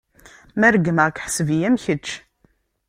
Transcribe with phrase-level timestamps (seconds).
[0.59, 2.07] Ma regmeɣ-k, ḥseb-iyi am kečč.